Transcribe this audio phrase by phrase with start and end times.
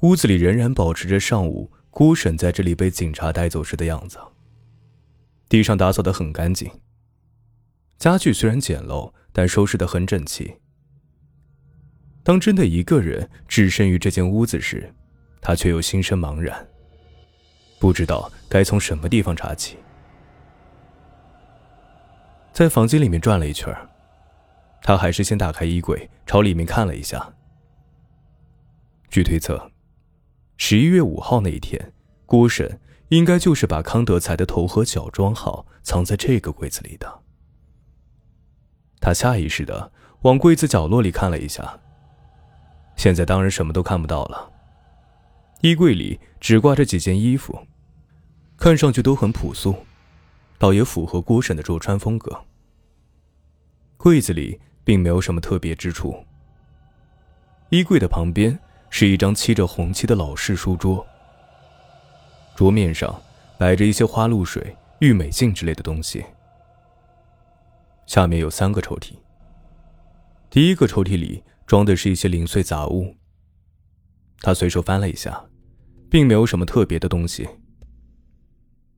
[0.00, 4.18] 屋子里仍然保持着上午姑婶在这里被警察带走时的样子。
[5.48, 6.70] 地上打扫得很干净，
[7.98, 10.56] 家具虽然简陋，但收拾得很整齐。
[12.22, 14.94] 当真的一个人置身于这间屋子时，
[15.40, 16.68] 他却又心生茫然，
[17.78, 19.76] 不知道该从什么地方查起。
[22.52, 23.74] 在房间里面转了一圈
[24.82, 27.34] 他还是先打开衣柜，朝里面看了一下。
[29.10, 29.70] 据推测，
[30.62, 31.94] 十一月五号那一天，
[32.26, 32.78] 郭婶
[33.08, 37.22] 应该就是把康德才的头和脚装好，藏在这个柜子里的。
[39.00, 41.80] 他下意识的往柜子角落里看了一下。
[42.94, 44.52] 现在当然什么都看不到了。
[45.62, 47.66] 衣柜里只挂着几件衣服，
[48.58, 49.74] 看上去都很朴素，
[50.58, 52.38] 倒也符合郭婶的着穿风格。
[53.96, 56.22] 柜子里并没有什么特别之处。
[57.70, 61.06] 衣柜的旁边是一张漆着红漆的老式书桌，
[62.54, 63.22] 桌面上
[63.58, 66.22] 摆着一些花露水、玉美镜之类的东西。
[68.06, 69.14] 下面有三个抽屉。
[70.50, 71.42] 第一个抽屉里。
[71.70, 73.16] 装的是一些零碎杂物。
[74.40, 75.48] 他随手翻了一下，
[76.10, 77.48] 并没有什么特别的东西。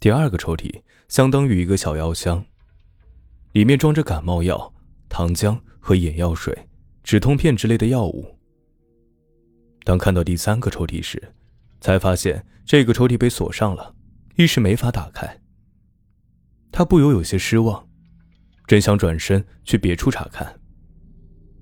[0.00, 2.44] 第二个抽屉相当于一个小药箱，
[3.52, 4.74] 里面装着感冒药、
[5.08, 6.66] 糖浆和眼药水、
[7.04, 8.35] 止痛片之类的药物。
[9.86, 11.32] 当看到第三个抽屉时，
[11.80, 13.94] 才发现这个抽屉被锁上了，
[14.34, 15.40] 一时没法打开。
[16.72, 17.88] 他不由有些失望，
[18.66, 20.58] 正想转身去别处查看。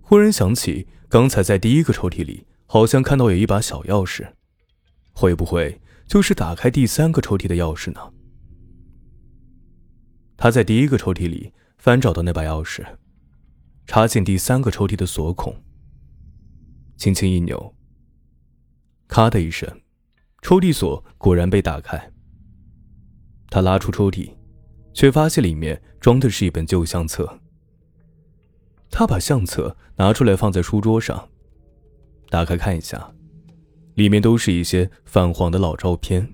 [0.00, 4.34] 忽然想起，刚才在第一个抽屉里好像看到有一把小钥匙，
[5.10, 8.12] 会不会就是打开第三个抽屉的钥匙呢？
[10.36, 12.86] 他在第一个抽屉里翻找到那把钥匙，
[13.84, 15.60] 插进第三个抽屉的锁孔，
[16.96, 17.74] 轻轻一扭，
[19.12, 19.68] 咔的一声，
[20.40, 22.10] 抽屉锁果然被打开。
[23.50, 24.32] 他拉出抽屉，
[24.94, 27.38] 却发现里面装的是一本旧相册。
[28.90, 31.28] 他把相册拿出来放在书桌上，
[32.30, 33.12] 打开看一下，
[33.96, 36.26] 里面都是一些泛黄的老照片。